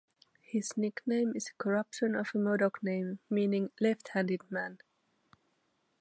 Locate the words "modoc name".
2.39-3.19